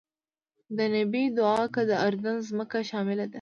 د 0.77 0.79
نبی 0.95 1.23
دعا 1.37 1.61
کې 1.73 1.83
د 1.89 1.91
اردن 2.05 2.35
ځمکه 2.49 2.79
شامله 2.89 3.23
ده. 3.27 3.29